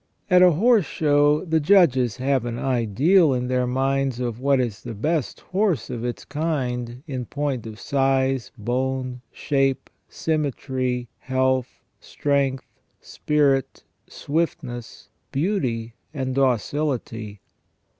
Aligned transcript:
At 0.31 0.41
a 0.41 0.53
horse 0.53 0.87
show 0.87 1.45
the 1.45 1.59
judges 1.59 2.17
have 2.17 2.43
an 2.45 2.57
ideal 2.57 3.33
in 3.35 3.49
their 3.49 3.67
minds 3.67 4.19
of 4.19 4.39
what 4.39 4.59
is 4.59 4.81
the 4.81 4.95
best 4.95 5.41
horse 5.41 5.91
of 5.91 6.03
its 6.03 6.25
kind 6.25 7.03
in 7.05 7.25
point 7.27 7.67
of 7.67 7.79
size, 7.79 8.51
bone, 8.57 9.21
shape, 9.31 9.91
symmetry, 10.09 11.07
health, 11.19 11.83
strength, 11.99 12.65
spirit, 12.99 13.83
swiftness, 14.09 15.09
beauty, 15.31 15.93
and 16.15 16.33
docility. 16.33 17.39